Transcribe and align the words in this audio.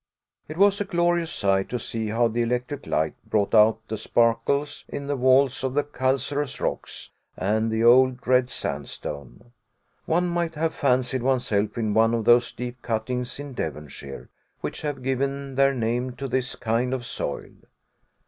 It 0.47 0.57
was 0.57 0.81
a 0.81 0.85
glorious 0.85 1.31
sight 1.31 1.69
to 1.69 1.77
see 1.77 2.07
how 2.07 2.27
the 2.27 2.41
electric 2.41 2.87
light 2.87 3.13
brought 3.23 3.53
out 3.53 3.87
the 3.87 3.97
sparkles 3.97 4.83
in 4.87 5.05
the 5.05 5.15
walls 5.15 5.63
of 5.63 5.75
the 5.75 5.83
calcareous 5.83 6.59
rocks, 6.59 7.11
and 7.37 7.69
the 7.69 7.83
old 7.83 8.25
red 8.25 8.49
sandstone. 8.49 9.51
One 10.07 10.27
might 10.27 10.55
have 10.55 10.73
fancied 10.73 11.21
oneself 11.21 11.77
in 11.77 11.93
one 11.93 12.15
of 12.15 12.25
those 12.25 12.51
deep 12.51 12.81
cuttings 12.81 13.39
in 13.39 13.53
Devonshire, 13.53 14.31
which 14.61 14.81
have 14.81 15.03
given 15.03 15.53
their 15.53 15.75
name 15.75 16.13
to 16.15 16.27
this 16.27 16.55
kind 16.55 16.95
of 16.95 17.05
soil. 17.05 17.51